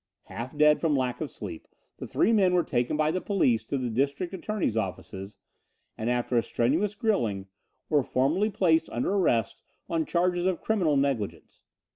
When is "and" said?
5.95-6.09